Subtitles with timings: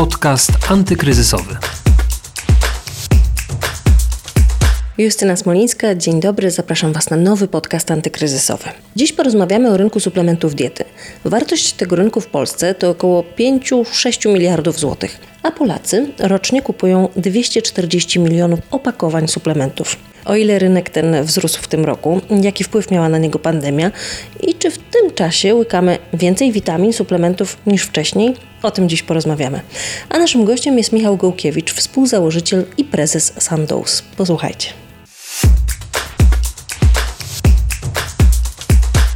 [0.00, 1.56] Podcast antykryzysowy.
[4.98, 8.64] Justyna Smolińska, dzień dobry, zapraszam Was na nowy podcast antykryzysowy.
[8.96, 10.84] Dziś porozmawiamy o rynku suplementów diety.
[11.24, 18.18] Wartość tego rynku w Polsce to około 5-6 miliardów złotych, a Polacy rocznie kupują 240
[18.18, 19.96] milionów opakowań suplementów.
[20.24, 23.90] O ile rynek ten wzrósł w tym roku, jaki wpływ miała na niego pandemia
[24.40, 28.34] i czy w tym czasie łykamy więcej witamin, suplementów niż wcześniej?
[28.62, 29.60] O tym dziś porozmawiamy.
[30.08, 34.02] A naszym gościem jest Michał Gołkiewicz, współzałożyciel i prezes Sandoz.
[34.16, 34.89] Posłuchajcie.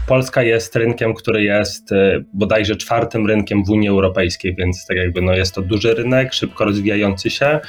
[0.06, 5.22] Polska jest rynkiem, który jest y, bodajże czwartym rynkiem w Unii Europejskiej, więc tak jakby
[5.22, 7.60] no jest to duży rynek, szybko rozwijający się.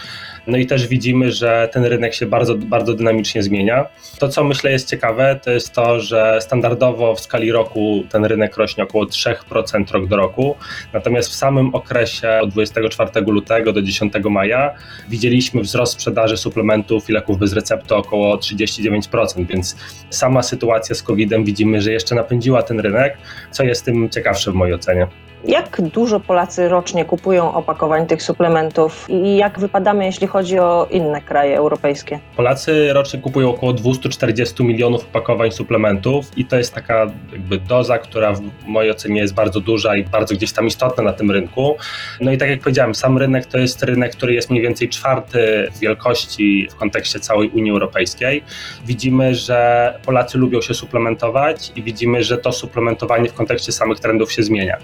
[0.47, 3.85] No i też widzimy, że ten rynek się bardzo, bardzo dynamicznie zmienia.
[4.19, 8.57] To, co myślę jest ciekawe, to jest to, że standardowo w skali roku ten rynek
[8.57, 10.55] rośnie około 3% rok do roku,
[10.93, 14.73] natomiast w samym okresie od 24 lutego do 10 maja
[15.09, 19.75] widzieliśmy wzrost sprzedaży suplementów i leków bez recepty około 39%, więc
[20.09, 23.17] sama sytuacja z COVID-em widzimy, że jeszcze napędziła ten rynek,
[23.51, 25.07] co jest tym ciekawsze w mojej ocenie.
[25.47, 31.21] Jak dużo Polacy rocznie kupują opakowań tych suplementów i jak wypadamy, jeśli chodzi o inne
[31.21, 32.19] kraje europejskie?
[32.35, 38.33] Polacy rocznie kupują około 240 milionów opakowań suplementów i to jest taka jakby doza, która
[38.33, 41.77] w mojej ocenie jest bardzo duża i bardzo gdzieś tam istotna na tym rynku.
[42.21, 45.71] No i tak jak powiedziałem, sam rynek to jest rynek, który jest mniej więcej czwarty
[45.75, 48.43] w wielkości w kontekście całej Unii Europejskiej.
[48.85, 54.31] Widzimy, że Polacy lubią się suplementować i widzimy, że to suplementowanie w kontekście samych trendów
[54.31, 54.77] się zmienia.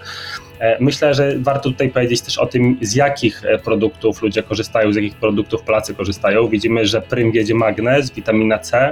[0.62, 4.92] E, myślę, że warto tutaj powiedzieć też o tym, z jakich e, produktów ludzie korzystają,
[4.92, 6.48] z jakich produktów Polacy korzystają.
[6.48, 8.90] Widzimy, że prym wiedzie magnez, witamina C,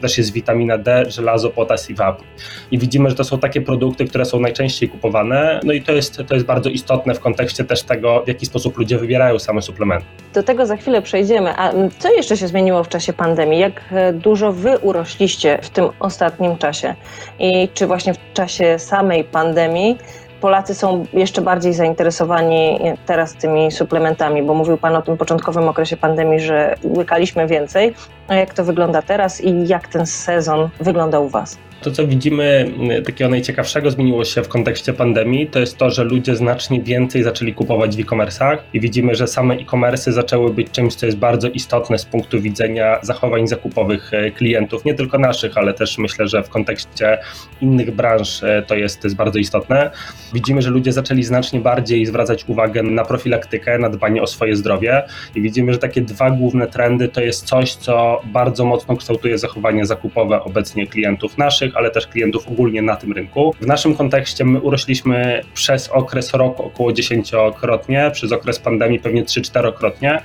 [0.00, 2.24] też jest witamina D, żelazo, potas i wapń.
[2.70, 6.22] I widzimy, że to są takie produkty, które są najczęściej kupowane, no i to jest,
[6.26, 10.06] to jest bardzo istotne w kontekście też tego, w jaki sposób ludzie wybierają same suplementy.
[10.34, 11.54] Do tego za chwilę przejdziemy.
[11.56, 13.58] A co jeszcze się zmieniło w czasie pandemii?
[13.58, 16.94] Jak e, dużo wy urośliście w tym ostatnim czasie?
[17.38, 19.98] I czy właśnie w czasie samej pandemii
[20.42, 25.96] Polacy są jeszcze bardziej zainteresowani teraz tymi suplementami, bo mówił Pan o tym początkowym okresie
[25.96, 27.94] pandemii, że łykaliśmy więcej.
[28.28, 31.58] A jak to wygląda teraz i jak ten sezon wygląda u Was?
[31.82, 36.04] To, co widzimy y, takiego najciekawszego zmieniło się w kontekście pandemii, to jest to, że
[36.04, 40.94] ludzie znacznie więcej zaczęli kupować w e-commerce'ach i widzimy, że same e-commerce'y zaczęły być czymś,
[40.94, 45.74] co jest bardzo istotne z punktu widzenia zachowań zakupowych y, klientów, nie tylko naszych, ale
[45.74, 47.18] też myślę, że w kontekście
[47.60, 49.90] innych branż y, to jest, to jest bardzo istotne.
[50.32, 55.02] Widzimy, że ludzie zaczęli znacznie bardziej zwracać uwagę na profilaktykę, na dbanie o swoje zdrowie
[55.34, 59.84] i widzimy, że takie dwa główne trendy to jest coś, co bardzo mocno kształtuje zachowania
[59.84, 63.54] zakupowe obecnie klientów naszych, ale też klientów ogólnie na tym rynku.
[63.60, 70.20] W naszym kontekście my urośliśmy przez okres roku około dziesięciokrotnie, przez okres pandemii pewnie 3-4-krotnie,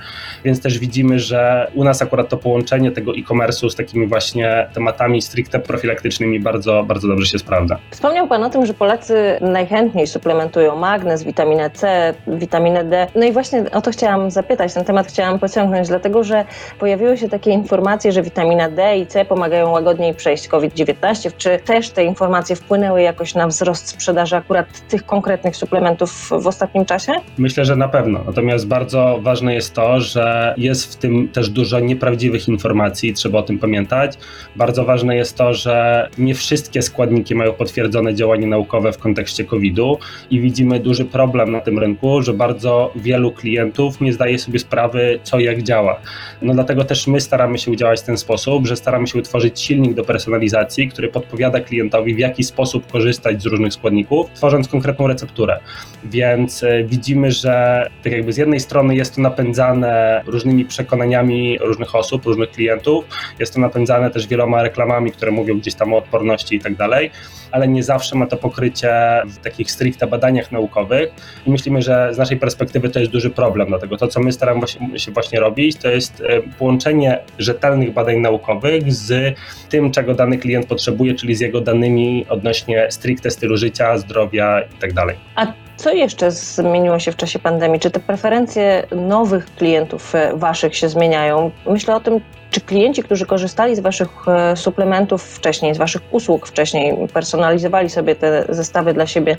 [0.46, 5.22] więc też widzimy, że u nas akurat to połączenie tego e-commerce'u z takimi właśnie tematami
[5.22, 7.78] stricte profilaktycznymi bardzo, bardzo dobrze się sprawdza.
[7.92, 13.08] Wspomniał Pan o tym, że Polacy najchętniej suplementują magnez, witaminę C, witaminę D.
[13.16, 16.46] No i właśnie o to chciałam zapytać, ten temat chciałam pociągnąć, dlatego że
[16.80, 21.90] pojawiły się takie informacje, że witamina D i C pomagają łagodniej przejść COVID-19 czy też
[21.90, 27.12] te informacje wpłynęły jakoś na wzrost sprzedaży akurat tych konkretnych suplementów w ostatnim czasie?
[27.38, 28.24] Myślę, że na pewno.
[28.26, 33.44] Natomiast bardzo ważne jest to, że jest w tym też dużo nieprawdziwych informacji, trzeba o
[33.44, 34.18] tym pamiętać.
[34.56, 39.98] Bardzo ważne jest to, że nie wszystkie składniki mają potwierdzone działanie naukowe w kontekście COVID-u
[40.30, 45.20] i widzimy duży problem na tym rynku, że bardzo wielu klientów nie zdaje sobie sprawy,
[45.24, 46.00] co jak działa.
[46.42, 49.94] No dlatego też my staramy się działać w ten sposób, że staramy się utworzyć silnik
[49.94, 55.60] do personalizacji, który podpowiada klientowi, w jaki sposób korzystać z różnych składników, tworząc konkretną recepturę.
[56.04, 61.96] Więc e, widzimy, że tak jakby z jednej strony jest to napędzane różnymi przekonaniami różnych
[61.96, 63.06] osób, różnych klientów,
[63.40, 67.12] jest to napędzane też wieloma reklamami, które mówią gdzieś tam o odporności i tak dalej,
[67.52, 71.10] ale nie zawsze ma to pokrycie w takich stricte badaniach naukowych
[71.46, 74.68] i myślimy, że z naszej perspektywy to jest duży problem, dlatego to, co my staramy
[74.96, 79.36] się właśnie robić, to jest e, połączenie rzetelnych badań naukowych z
[79.70, 84.94] tym, czego dany klient potrzebuje, czyli z jego danymi odnośnie stricte stylu życia, zdrowia itd.
[84.96, 87.80] Tak A co jeszcze zmieniło się w czasie pandemii?
[87.80, 91.52] Czy te preferencje nowych klientów e, waszych się zmieniają?
[91.66, 92.22] Myślę o tym,
[92.52, 98.16] Czy klienci, którzy korzystali z Waszych e, suplementów wcześniej, z Waszych usług wcześniej, personalizowali sobie
[98.16, 99.38] te zestawy dla siebie,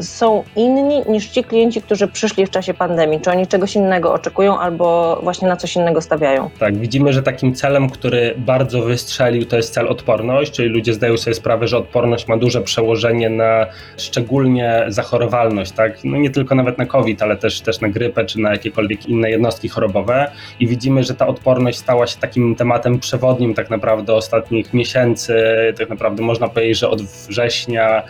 [0.00, 3.20] są inni niż ci klienci, którzy przyszli w czasie pandemii?
[3.20, 6.50] Czy oni czegoś innego oczekują albo właśnie na coś innego stawiają?
[6.58, 11.16] Tak, widzimy, że takim celem, który bardzo wystrzelił, to jest cel odporność, czyli ludzie zdają
[11.16, 13.66] sobie sprawę, że odporność ma duże przełożenie na
[13.96, 16.04] szczególnie zachorowalność, tak?
[16.04, 19.30] No nie tylko nawet na COVID, ale też, też na grypę czy na jakiekolwiek inne
[19.30, 20.30] jednostki chorobowe
[20.60, 25.34] i widzimy, że ta odporność stała się takim tematem przewodnim tak naprawdę ostatnich miesięcy,
[25.78, 28.02] tak naprawdę można powiedzieć, że od września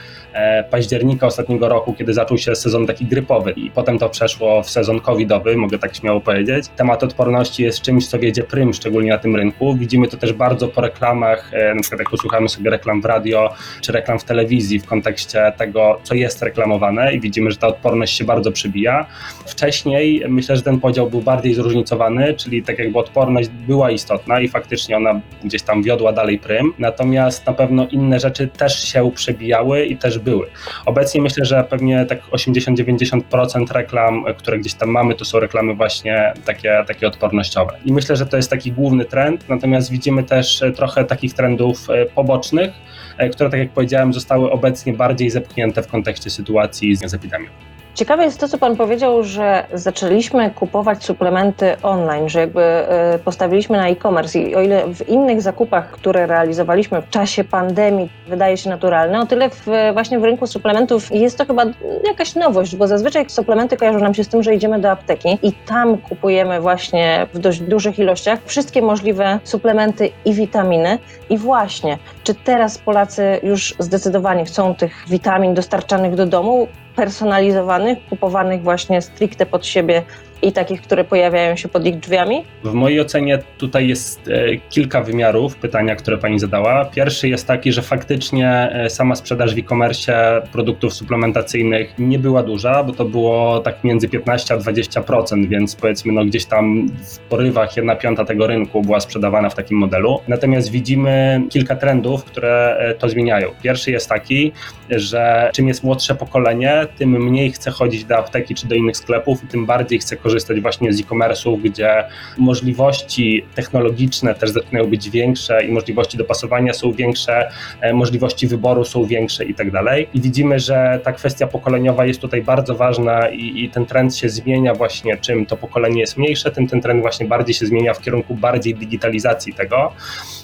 [0.71, 5.01] października ostatniego roku, kiedy zaczął się sezon taki grypowy i potem to przeszło w sezon
[5.01, 6.65] covidowy, mogę tak śmiało powiedzieć.
[6.77, 9.75] Temat odporności jest czymś, co wiedzie prym, szczególnie na tym rynku.
[9.75, 13.55] Widzimy to też bardzo po reklamach, e, na przykład jak posłuchamy sobie reklam w radio
[13.81, 18.17] czy reklam w telewizji w kontekście tego, co jest reklamowane i widzimy, że ta odporność
[18.17, 19.07] się bardzo przybija.
[19.47, 24.49] Wcześniej myślę, że ten podział był bardziej zróżnicowany, czyli tak jakby odporność była istotna i
[24.49, 29.85] faktycznie ona gdzieś tam wiodła dalej prym, natomiast na pewno inne rzeczy też się przebijały
[29.85, 30.47] i też były.
[30.87, 36.33] Obecnie myślę, że pewnie tak 80-90% reklam, które gdzieś tam mamy, to są reklamy właśnie
[36.45, 37.73] takie, takie odpornościowe.
[37.85, 42.07] I myślę, że to jest taki główny trend, natomiast widzimy też trochę takich trendów e,
[42.07, 42.71] pobocznych,
[43.19, 47.70] e, które, tak jak powiedziałem, zostały obecnie bardziej zepchnięte w kontekście sytuacji z epidemią.
[47.95, 53.77] Ciekawe jest to, co Pan powiedział, że zaczęliśmy kupować suplementy online, że jakby e, postawiliśmy
[53.77, 58.71] na e-commerce i o ile w innych zakupach, które realizowaliśmy w czasie pandemii wydaje się
[58.71, 61.65] naturalne, o tyle w, właśnie w rynku suplementów jest to chyba
[62.07, 65.53] jakaś nowość, bo zazwyczaj suplementy kojarzą nam się z tym, że idziemy do apteki i
[65.53, 70.99] tam kupujemy właśnie w dość dużych ilościach wszystkie możliwe suplementy i witaminy.
[71.31, 76.69] I właśnie, czy teraz Polacy już zdecydowanie chcą tych witamin dostarczanych do domu?
[76.97, 80.03] personalizowanych, kupowanych właśnie stricte pod siebie
[80.43, 82.45] i takich, które pojawiają się pod ich drzwiami?
[82.65, 86.85] W mojej ocenie tutaj jest e, kilka wymiarów pytania, które pani zadała.
[86.85, 92.85] Pierwszy jest taki, że faktycznie e, sama sprzedaż w e-commerce produktów suplementacyjnych nie była duża,
[92.85, 97.77] bo to było tak między 15 a 20%, więc powiedzmy no gdzieś tam w porywach
[97.77, 100.21] jedna piąta tego rynku była sprzedawana w takim modelu.
[100.29, 103.49] Natomiast widzimy kilka trendów, które e, to zmieniają.
[103.63, 104.53] Pierwszy jest taki,
[104.91, 109.45] że czym jest młodsze pokolenie, tym mniej chce chodzić do apteki czy do innych sklepów
[109.45, 112.05] i tym bardziej chce korzystać korzystać właśnie z e-commerce'ów, gdzie
[112.39, 117.51] możliwości technologiczne też zaczynają być większe i możliwości dopasowania są większe,
[117.81, 120.09] e, możliwości wyboru są większe i tak dalej.
[120.15, 124.29] I widzimy, że ta kwestia pokoleniowa jest tutaj bardzo ważna i, i ten trend się
[124.29, 128.01] zmienia właśnie, czym to pokolenie jest mniejsze, tym ten trend właśnie bardziej się zmienia w
[128.01, 129.93] kierunku bardziej digitalizacji tego.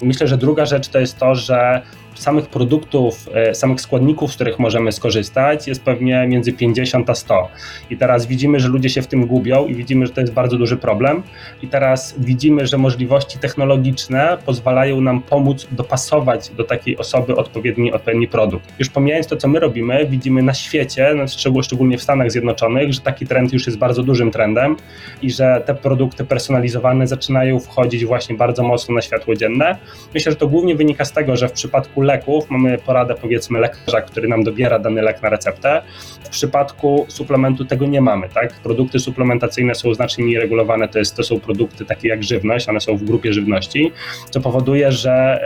[0.02, 1.82] Myślę, że druga rzecz to jest to, że
[2.18, 7.48] samych produktów, e, samych składników, z których możemy skorzystać, jest pewnie między 50 a 100.
[7.90, 10.56] I teraz widzimy, że ludzie się w tym gubią i widzimy, że to jest bardzo
[10.56, 11.22] duży problem.
[11.62, 18.28] I teraz widzimy, że możliwości technologiczne pozwalają nam pomóc dopasować do takiej osoby odpowiedni, odpowiedni
[18.28, 18.72] produkt.
[18.78, 21.14] Już pomijając to, co my robimy, widzimy na świecie,
[21.62, 24.76] szczególnie w Stanach Zjednoczonych, że taki trend już jest bardzo dużym trendem
[25.22, 29.76] i że te produkty personalizowane zaczynają wchodzić właśnie bardzo mocno na światło dzienne.
[30.14, 34.00] Myślę, że to głównie wynika z tego, że w przypadku leków mamy poradę powiedzmy lekarza,
[34.00, 35.82] który nam dobiera dany lek na receptę.
[36.24, 38.52] W przypadku suplementu tego nie mamy, tak?
[38.52, 42.80] Produkty suplementacyjne są znacznie mniej regulowane, to, jest, to są produkty takie jak żywność, one
[42.80, 43.92] są w grupie żywności,
[44.30, 45.40] co powoduje, że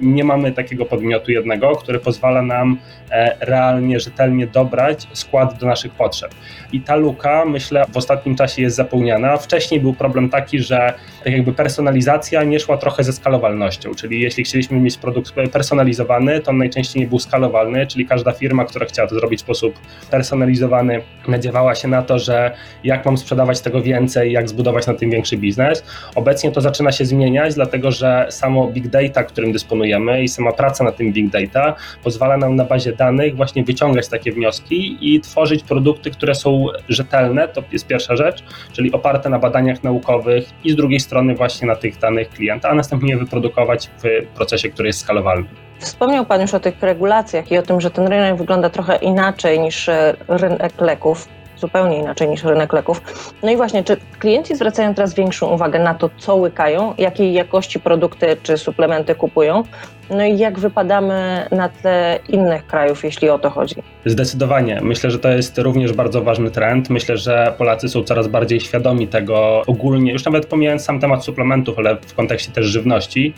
[0.00, 2.78] nie mamy takiego podmiotu jednego, który pozwala nam
[3.10, 6.34] e, realnie, rzetelnie dobrać skład do naszych potrzeb.
[6.72, 9.36] I ta luka, myślę, w ostatnim czasie jest zapełniana.
[9.36, 10.92] Wcześniej był problem taki, że
[11.24, 16.05] tak jakby personalizacja nie szła trochę ze skalowalnością, czyli jeśli chcieliśmy mieć produkt personalizowany,
[16.44, 19.74] to on najczęściej nie był skalowalny, czyli każda firma, która chciała to zrobić w sposób
[20.10, 22.54] personalizowany, nadziewała się na to, że
[22.84, 25.84] jak mam sprzedawać tego więcej, jak zbudować na tym większy biznes.
[26.14, 30.84] Obecnie to zaczyna się zmieniać, dlatego że samo big data, którym dysponujemy i sama praca
[30.84, 35.62] na tym big data pozwala nam na bazie danych właśnie wyciągać takie wnioski i tworzyć
[35.62, 40.76] produkty, które są rzetelne, to jest pierwsza rzecz, czyli oparte na badaniach naukowych i z
[40.76, 45.65] drugiej strony właśnie na tych danych klienta, a następnie wyprodukować w procesie, który jest skalowalny.
[45.78, 49.60] Wspomniał Pan już o tych regulacjach i o tym, że ten rynek wygląda trochę inaczej
[49.60, 53.02] niż e, rynek leków, zupełnie inaczej niż rynek leków.
[53.42, 57.80] No i właśnie, czy klienci zwracają teraz większą uwagę na to, co łykają, jakiej jakości
[57.80, 59.62] produkty czy suplementy kupują,
[60.10, 63.74] no i jak wypadamy na tle innych krajów, jeśli o to chodzi?
[64.04, 64.80] Zdecydowanie.
[64.82, 66.90] Myślę, że to jest również bardzo ważny trend.
[66.90, 71.78] Myślę, że Polacy są coraz bardziej świadomi tego ogólnie, już nawet pomijając sam temat suplementów,
[71.78, 73.34] ale w kontekście też żywności,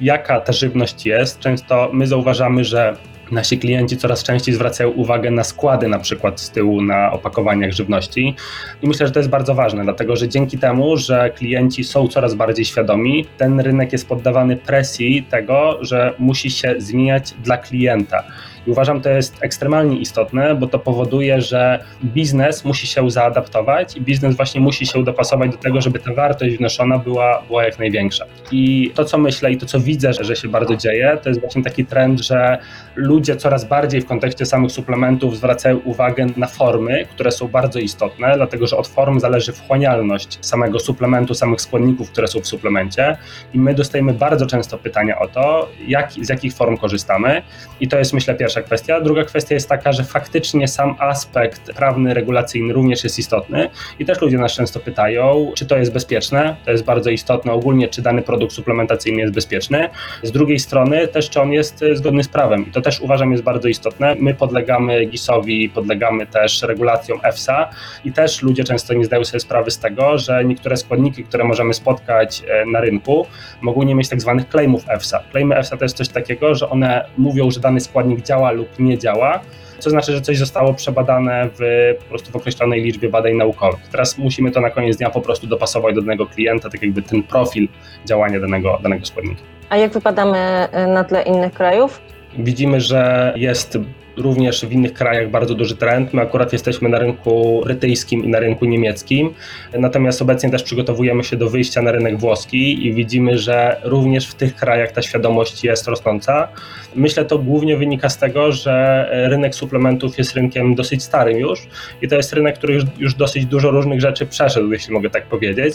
[0.00, 1.38] jaka ta żywność jest.
[1.38, 2.96] Często my zauważamy, że
[3.32, 8.36] Nasi klienci coraz częściej zwracają uwagę na składy, na przykład z tyłu na opakowaniach żywności.
[8.82, 12.34] I myślę, że to jest bardzo ważne, dlatego że dzięki temu, że klienci są coraz
[12.34, 18.24] bardziej świadomi, ten rynek jest poddawany presji tego, że musi się zmieniać dla klienta.
[18.66, 24.00] I uważam, to jest ekstremalnie istotne, bo to powoduje, że biznes musi się zaadaptować i
[24.00, 28.24] biznes właśnie musi się dopasować do tego, żeby ta wartość wnoszona była, była jak największa.
[28.52, 31.40] I to, co myślę i to, co widzę, że, że się bardzo dzieje, to jest
[31.40, 32.58] właśnie taki trend, że
[32.94, 38.32] ludzie coraz bardziej w kontekście samych suplementów zwracają uwagę na formy, które są bardzo istotne,
[38.36, 43.16] dlatego że od form zależy wchłanialność samego suplementu, samych składników, które są w suplemencie.
[43.54, 47.42] I my dostajemy bardzo często pytania o to, jak, z jakich form korzystamy.
[47.80, 49.00] I to jest, myślę, pierwsze pierwsza kwestia.
[49.00, 54.20] Druga kwestia jest taka, że faktycznie sam aspekt prawny, regulacyjny również jest istotny i też
[54.20, 56.56] ludzie nas często pytają, czy to jest bezpieczne.
[56.64, 59.88] To jest bardzo istotne ogólnie, czy dany produkt suplementacyjny jest bezpieczny.
[60.22, 62.66] Z drugiej strony też, czy on jest e, zgodny z prawem.
[62.68, 64.14] I to też uważam jest bardzo istotne.
[64.18, 67.68] My podlegamy GIS-owi, podlegamy też regulacjom EFSA
[68.04, 71.74] i też ludzie często nie zdają sobie sprawy z tego, że niektóre składniki, które możemy
[71.74, 73.26] spotkać e, na rynku,
[73.60, 75.22] mogą nie mieć tak zwanych claimów EFSA.
[75.30, 78.68] Claimy EFSA to jest coś takiego, że one mówią, że dany składnik działa działa lub
[78.78, 79.40] nie działa,
[79.78, 81.60] co znaczy, że coś zostało przebadane w,
[81.98, 83.88] po prostu w określonej liczbie badań naukowych.
[83.90, 87.22] Teraz musimy to na koniec dnia po prostu dopasować do danego klienta, tak jakby ten
[87.22, 87.68] profil
[88.06, 89.42] działania danego, danego składnika.
[89.70, 92.00] A jak wypadamy y, na tle innych krajów?
[92.38, 93.78] Widzimy, że jest
[94.16, 96.14] również w innych krajach bardzo duży trend.
[96.14, 99.34] My akurat jesteśmy na rynku brytyjskim i na rynku niemieckim,
[99.78, 104.34] natomiast obecnie też przygotowujemy się do wyjścia na rynek włoski i widzimy, że również w
[104.34, 106.48] tych krajach ta świadomość jest rosnąca.
[106.94, 111.66] Myślę, to głównie wynika z tego, że rynek suplementów jest rynkiem dosyć starym już
[112.02, 115.26] i to jest rynek, który już, już dosyć dużo różnych rzeczy przeszedł, jeśli mogę tak
[115.26, 115.74] powiedzieć.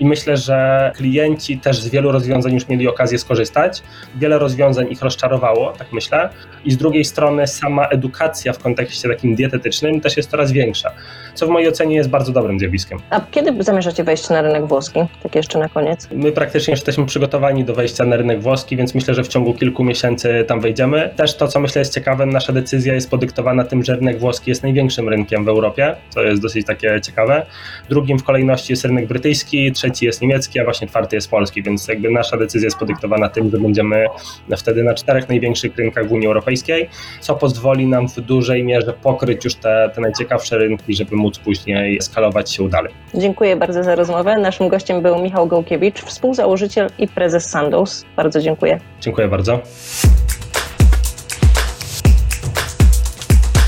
[0.00, 3.82] I myślę, że klienci też z wielu rozwiązań już mieli okazję skorzystać.
[4.16, 6.28] Wiele rozwiązań ich rozczarowało, tak myślę.
[6.64, 10.90] I z drugiej strony sama edukacja w kontekście takim dietetycznym też jest coraz większa,
[11.34, 12.98] co w mojej ocenie jest bardzo dobrym zjawiskiem.
[13.10, 15.00] A kiedy zamierzacie wejść na rynek włoski?
[15.22, 16.08] Tak jeszcze na koniec.
[16.12, 19.54] My praktycznie już jesteśmy przygotowani do wejścia na rynek włoski, więc myślę, że w ciągu
[19.54, 21.10] kilku miesięcy tam wejdziemy.
[21.16, 24.62] Też to, co myślę jest ciekawe, nasza decyzja jest podyktowana tym, że rynek włoski jest
[24.62, 27.46] największym rynkiem w Europie, co jest dosyć takie ciekawe.
[27.88, 31.88] Drugim w kolejności jest rynek brytyjski, trzeci jest niemiecki, a właśnie czwarty jest polski, więc
[31.88, 34.06] jakby nasza decyzja jest podyktowana tym, że będziemy
[34.56, 36.88] wtedy na czterech największych rynkach w Unii Europejskiej,
[37.20, 37.34] co
[37.66, 42.52] pozwoli nam w dużej mierze pokryć już te, te najciekawsze rynki, żeby móc później skalować
[42.52, 42.92] się dalej.
[43.14, 44.38] Dziękuję bardzo za rozmowę.
[44.38, 48.04] Naszym gościem był Michał Gołkiewicz, współzałożyciel i prezes Sandoz.
[48.16, 48.80] Bardzo dziękuję.
[49.00, 49.60] Dziękuję bardzo.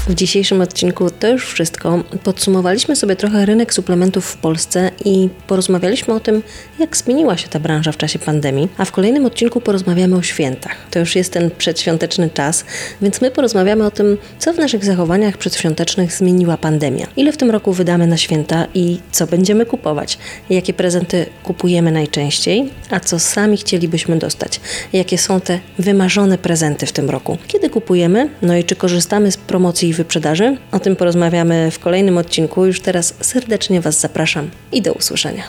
[0.09, 2.05] W dzisiejszym odcinku to już wszystko.
[2.25, 6.43] Podsumowaliśmy sobie trochę rynek suplementów w Polsce i porozmawialiśmy o tym,
[6.79, 8.69] jak zmieniła się ta branża w czasie pandemii.
[8.79, 10.77] A w kolejnym odcinku porozmawiamy o świętach.
[10.91, 12.65] To już jest ten przedświąteczny czas,
[13.03, 17.07] więc my porozmawiamy o tym, co w naszych zachowaniach przedświątecznych zmieniła pandemia.
[17.17, 20.19] Ile w tym roku wydamy na święta i co będziemy kupować?
[20.51, 24.61] Jakie prezenty kupujemy najczęściej, a co sami chcielibyśmy dostać?
[24.93, 27.39] Jakie są te wymarzone prezenty w tym roku?
[27.47, 28.29] Kiedy kupujemy?
[28.43, 30.57] No i czy korzystamy z promocji wyprzedaży.
[30.73, 32.67] O tym porozmawiamy w kolejnym odcinku.
[32.67, 35.43] Już teraz serdecznie Was zapraszam i do usłyszenia.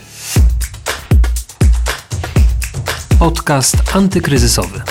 [3.19, 4.81] Podcast antykryzysowy.